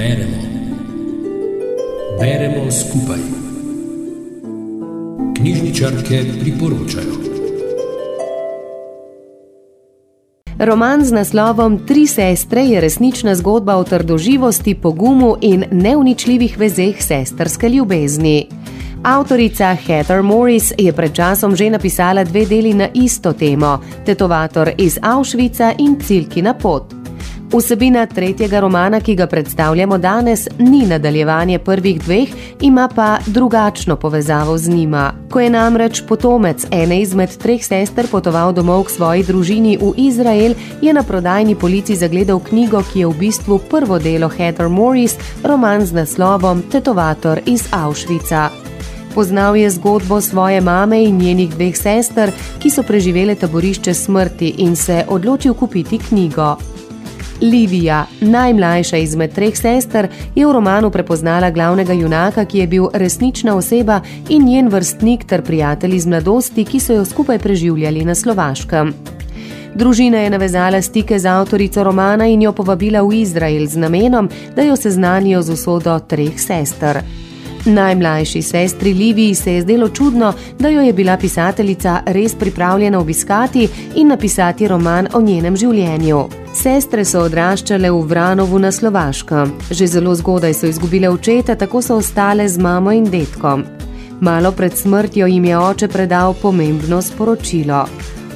Beremo. 0.00 0.36
Beremo 2.20 2.70
skupaj. 2.70 3.18
Knjižničarke 5.36 6.24
priporočajo. 6.40 7.14
Roman 10.58 11.04
z 11.04 11.12
naslovom 11.12 11.78
Tri 11.86 12.06
sestre 12.06 12.62
je 12.62 12.80
resnična 12.80 13.34
zgodba 13.34 13.76
o 13.76 13.84
trdoživosti, 13.84 14.74
pogumu 14.74 15.36
in 15.40 15.64
neuničljivih 15.70 16.58
vezeh 16.58 17.02
sestrske 17.02 17.68
ljubezni. 17.68 18.46
Avtorica 19.02 19.76
Heather 19.86 20.22
Morris 20.22 20.72
je 20.78 20.92
pred 20.92 21.12
časom 21.12 21.56
že 21.56 21.70
napisala 21.70 22.24
dve 22.24 22.46
deli 22.46 22.74
na 22.74 22.88
isto 22.94 23.32
temo: 23.32 23.80
Tetovator 24.06 24.70
iz 24.78 24.98
Auschwitza 25.02 25.72
in 25.78 26.00
Cilki 26.00 26.42
na 26.42 26.54
pot. 26.54 26.99
Vsebina 27.52 28.06
tretjega 28.06 28.60
romana, 28.60 29.00
ki 29.00 29.14
ga 29.14 29.26
predstavljamo 29.26 29.98
danes, 29.98 30.48
ni 30.58 30.86
nadaljevanje 30.86 31.58
prvih 31.58 32.02
dveh, 32.02 32.28
ima 32.60 32.88
pa 32.94 33.18
drugačno 33.26 33.96
povezavo 33.96 34.58
z 34.58 34.68
njima. 34.68 35.12
Ko 35.30 35.40
je 35.40 35.50
namreč 35.50 36.02
potomec 36.08 36.66
ene 36.70 37.00
izmed 37.02 37.36
treh 37.36 37.64
sester 37.64 38.06
potoval 38.10 38.52
domov 38.52 38.84
k 38.84 38.90
svoji 38.90 39.24
družini 39.24 39.76
v 39.82 39.92
Izrael, 39.96 40.54
je 40.82 40.92
na 40.92 41.02
prodajni 41.02 41.54
polici 41.54 41.96
zagledal 41.96 42.38
knjigo, 42.38 42.84
ki 42.92 43.00
je 43.00 43.06
v 43.06 43.18
bistvu 43.18 43.58
prvo 43.58 43.98
delo 43.98 44.28
Heather 44.28 44.68
Morris, 44.68 45.18
roman 45.42 45.86
z 45.86 45.92
naslovom 45.92 46.62
Tetovator 46.62 47.40
iz 47.46 47.66
Auschwitza. 47.72 48.48
Poznal 49.14 49.56
je 49.56 49.70
zgodbo 49.70 50.20
svoje 50.20 50.60
mame 50.60 51.02
in 51.04 51.18
njenih 51.18 51.50
dveh 51.50 51.76
sester, 51.76 52.30
ki 52.62 52.70
so 52.70 52.82
preživele 52.82 53.34
taborišče 53.34 53.94
smrti 53.94 54.54
in 54.58 54.76
se 54.76 55.04
odločil 55.08 55.54
kupiti 55.54 55.98
knjigo. 55.98 56.56
Livija, 57.40 58.06
najmlajša 58.20 58.96
izmed 58.96 59.32
treh 59.32 59.56
sester, 59.56 60.08
je 60.34 60.46
v 60.46 60.52
romanu 60.52 60.90
prepoznala 60.90 61.50
glavnega 61.50 61.92
junaka, 61.92 62.44
ki 62.44 62.58
je 62.58 62.66
bil 62.66 62.88
resnična 62.92 63.54
oseba 63.56 64.00
in 64.28 64.44
njen 64.44 64.68
vrstnik 64.68 65.24
ter 65.24 65.42
prijatelj 65.42 65.96
iz 65.96 66.06
mladosti, 66.06 66.64
ki 66.64 66.80
so 66.80 66.92
jo 66.92 67.04
skupaj 67.04 67.38
preživljali 67.38 68.04
na 68.04 68.14
Slovaškem. 68.14 68.92
Družina 69.74 70.18
je 70.18 70.30
navezala 70.30 70.82
stike 70.82 71.18
z 71.18 71.26
avtorico 71.26 71.84
romana 71.84 72.26
in 72.26 72.42
jo 72.42 72.52
povabila 72.52 73.02
v 73.02 73.22
Izrael 73.22 73.66
z 73.66 73.76
namenom, 73.76 74.28
da 74.56 74.62
jo 74.62 74.76
seznanijo 74.76 75.42
z 75.42 75.50
usodo 75.50 75.98
treh 75.98 76.40
sester. 76.40 77.00
Najmlajši 77.64 78.42
sestri 78.42 78.94
Liviji 78.94 79.34
se 79.34 79.52
je 79.54 79.62
zdelo 79.62 79.88
čudno, 79.88 80.32
da 80.58 80.68
jo 80.68 80.80
je 80.80 80.92
bila 80.92 81.16
pisateljica 81.16 82.00
res 82.06 82.34
pripravljena 82.34 82.98
obiskati 82.98 83.68
in 83.94 84.08
napisati 84.08 84.68
roman 84.68 85.08
o 85.14 85.20
njenem 85.20 85.56
življenju. 85.56 86.24
Sestre 86.54 87.04
so 87.04 87.20
odraščale 87.28 87.90
v 87.90 88.00
Vranovu 88.08 88.58
na 88.58 88.72
Slovaškem. 88.72 89.52
Že 89.70 89.86
zelo 89.86 90.14
zgodaj 90.14 90.54
so 90.54 90.66
izgubile 90.66 91.08
očeta, 91.08 91.54
tako 91.54 91.82
so 91.82 91.96
ostale 91.96 92.48
z 92.48 92.58
mamo 92.58 92.92
in 92.92 93.04
detkom. 93.04 93.64
Malo 94.20 94.52
pred 94.52 94.76
smrtjo 94.76 95.26
jim 95.26 95.44
je 95.44 95.58
oče 95.58 95.88
predal 95.88 96.34
pomembno 96.42 97.02
sporočilo. 97.02 97.84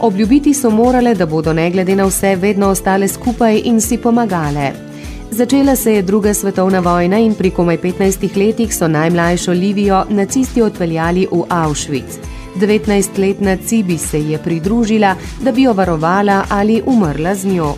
Obljubiti 0.00 0.54
so 0.54 0.70
morale, 0.70 1.14
da 1.14 1.26
bodo 1.26 1.52
ne 1.52 1.70
glede 1.70 1.96
na 1.96 2.04
vse 2.04 2.36
vedno 2.36 2.68
ostale 2.68 3.08
skupaj 3.08 3.62
in 3.64 3.80
si 3.80 3.98
pomagale. 3.98 4.93
Začela 5.30 5.76
se 5.76 5.92
je 5.92 6.02
druga 6.02 6.34
svetovna 6.34 6.80
vojna 6.80 7.18
in 7.18 7.34
pri 7.34 7.50
komaj 7.50 7.78
15 7.78 8.36
letih 8.36 8.74
so 8.74 8.88
najmlajšo 8.88 9.52
Livijo 9.52 10.04
nacisti 10.10 10.62
odpeljali 10.62 11.26
v 11.32 11.44
Auschwitz. 11.48 12.18
19-letna 12.56 13.56
Cibi 13.66 13.98
se 13.98 14.20
je 14.20 14.38
pridružila, 14.38 15.16
da 15.40 15.52
bi 15.52 15.62
jo 15.62 15.72
varovala 15.72 16.44
ali 16.48 16.82
umrla 16.86 17.34
z 17.34 17.46
njo. 17.46 17.74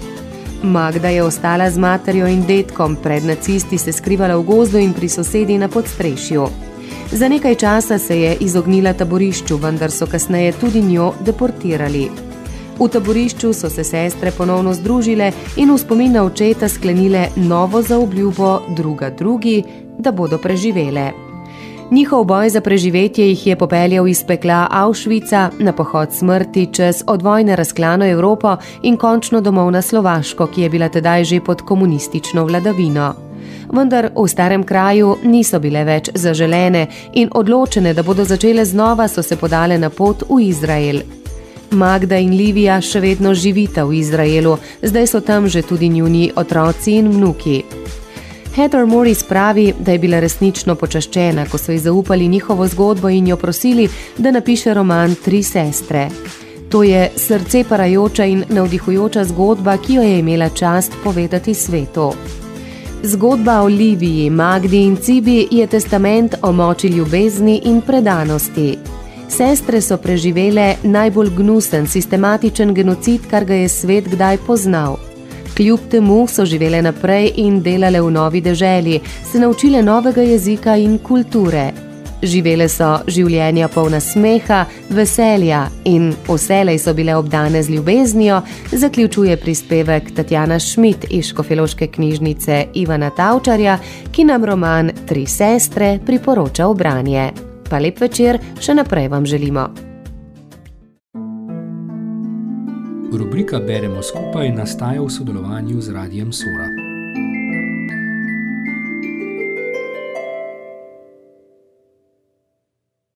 Magda 0.62 1.08
je 1.08 1.22
ostala 1.22 1.70
z 1.70 1.78
materjo 1.78 2.26
in 2.26 2.46
detkom, 2.46 2.96
pred 2.96 3.24
nacisti 3.24 3.78
se 3.78 3.92
skrivala 3.92 4.36
v 4.36 4.42
gozdu 4.42 4.78
in 4.78 4.92
pri 4.92 5.08
sosedi 5.08 5.58
na 5.58 5.68
podstrešju. 5.68 6.48
Za 7.12 7.28
nekaj 7.28 7.54
časa 7.54 7.98
se 7.98 8.20
je 8.20 8.36
izognila 8.40 8.92
taborišču, 8.92 9.56
vendar 9.56 9.90
so 9.90 10.06
kasneje 10.06 10.52
tudi 10.52 10.82
njo 10.82 11.12
deportirali. 11.20 12.25
V 12.78 12.88
taborišču 12.88 13.52
so 13.52 13.70
se 13.70 13.84
sestre 13.84 14.30
ponovno 14.30 14.74
združile 14.74 15.32
in 15.56 15.72
v 15.72 15.78
spomin 15.78 16.12
na 16.12 16.24
očeta 16.24 16.68
sklenile 16.68 17.28
novo 17.36 17.82
zaobljubo, 17.82 18.60
druga 18.76 19.10
drugi, 19.10 19.62
da 19.98 20.12
bodo 20.12 20.38
preživele. 20.38 21.12
Njihov 21.90 22.24
boj 22.24 22.50
za 22.50 22.60
preživetje 22.60 23.28
jih 23.28 23.46
je 23.46 23.56
popeljal 23.56 24.08
iz 24.08 24.24
pekla 24.24 24.66
Auschwitza 24.70 25.50
na 25.58 25.72
pohod 25.72 26.12
smrti 26.12 26.68
čez 26.72 27.02
odvojne 27.06 27.56
razklano 27.56 28.06
Evropo 28.06 28.56
in 28.82 28.96
končno 28.96 29.40
domov 29.40 29.70
na 29.70 29.82
Slovaško, 29.82 30.46
ki 30.46 30.62
je 30.62 30.70
bila 30.70 30.88
tedaj 30.88 31.24
že 31.24 31.40
pod 31.40 31.62
komunistično 31.62 32.44
vladavino. 32.44 33.14
Vendar 33.72 34.10
v 34.16 34.28
starem 34.28 34.64
kraju 34.64 35.16
niso 35.24 35.60
bile 35.60 35.84
več 35.84 36.10
zaželene 36.14 36.86
in 37.12 37.30
odločene, 37.34 37.94
da 37.94 38.02
bodo 38.02 38.24
začele 38.24 38.64
znova, 38.64 39.08
so 39.08 39.22
se 39.22 39.36
podale 39.36 39.78
na 39.78 39.90
pot 39.90 40.22
v 40.28 40.40
Izrael. 40.40 41.25
Magda 41.76 42.16
in 42.16 42.32
Livija 42.32 42.80
še 42.80 43.00
vedno 43.00 43.34
živita 43.34 43.84
v 43.84 44.00
Izraelu, 44.00 44.56
zdaj 44.82 45.06
so 45.06 45.20
tam 45.20 45.48
že 45.48 45.62
tudi 45.62 45.88
njuni 45.88 46.30
otroci 46.36 46.96
in 46.98 47.12
vnuki. 47.12 47.62
Heather 48.56 48.86
Morris 48.86 49.22
pravi, 49.22 49.74
da 49.78 49.92
je 49.92 49.98
bila 49.98 50.20
resnično 50.20 50.74
počaščena, 50.80 51.44
ko 51.52 51.58
so 51.58 51.72
ji 51.72 51.78
zaupali 51.84 52.28
njihovo 52.28 52.66
zgodbo 52.66 53.10
in 53.12 53.28
jo 53.28 53.36
prosili, 53.36 53.88
da 54.18 54.30
napiše 54.30 54.74
roman 54.74 55.14
Tri 55.24 55.42
sestre. 55.42 56.08
To 56.72 56.82
je 56.82 57.10
srce 57.16 57.64
parajoča 57.68 58.24
in 58.24 58.44
navdihujoča 58.48 59.24
zgodba, 59.24 59.76
ki 59.76 60.00
jo 60.00 60.02
je 60.02 60.18
imela 60.18 60.48
čast 60.48 60.96
povedati 61.04 61.54
svetu. 61.54 62.12
Zgodba 63.02 63.60
o 63.60 63.68
Liviji, 63.68 64.30
Magdi 64.30 64.82
in 64.82 64.96
Cibi 64.96 65.48
je 65.50 65.66
testament 65.66 66.34
o 66.42 66.52
moči 66.52 66.88
ljubezni 66.88 67.60
in 67.64 67.82
predanosti. 67.82 68.85
Sestre 69.28 69.80
so 69.80 69.96
preživele 69.98 70.76
najbolj 70.82 71.30
gnusen, 71.36 71.86
sistematičen 71.86 72.74
genocid, 72.74 73.26
kar 73.30 73.44
ga 73.44 73.54
je 73.54 73.68
svet 73.68 74.08
kdaj 74.08 74.38
poznal. 74.46 74.96
Kljub 75.56 75.80
temu 75.90 76.26
so 76.28 76.44
živele 76.44 76.82
naprej 76.82 77.32
in 77.36 77.62
delale 77.62 78.00
v 78.00 78.10
novi 78.10 78.40
deželi, 78.40 79.00
se 79.32 79.40
naučile 79.40 79.82
novega 79.82 80.22
jezika 80.22 80.76
in 80.76 80.98
kulture. 80.98 81.72
Živele 82.22 82.68
so 82.68 82.94
življenja 83.12 83.68
polna 83.68 84.00
smeha, 84.00 84.64
veselja 84.90 85.66
in 85.84 86.12
vselej 86.28 86.78
so 86.80 86.94
bile 86.94 87.16
obdane 87.16 87.62
z 87.62 87.74
ljubeznijo, 87.74 88.40
zaključuje 88.72 89.36
prispevek 89.36 90.14
Tatjana 90.16 90.58
Šmit 90.58 91.10
iz 91.10 91.32
Škofeloške 91.32 91.90
knjižnice 91.92 92.64
Ivana 92.74 93.10
Tavčarja, 93.10 93.78
ki 94.12 94.24
nam 94.24 94.44
roman 94.44 94.92
Tri 95.06 95.26
sestre 95.26 95.98
priporoča 96.06 96.68
v 96.68 96.74
branje 96.74 97.28
pa 97.70 97.82
lep 97.82 98.00
večer 98.00 98.40
še 98.60 98.74
naprej 98.74 99.08
vam 99.12 99.26
želimo. 99.26 99.68
Rubrika 103.16 103.60
Beremo 103.60 104.02
skupaj 104.02 104.50
nastaja 104.52 105.02
v 105.02 105.08
sodelovanju 105.10 105.80
z 105.80 105.92
Radijem 105.92 106.32
Sora. 106.32 106.95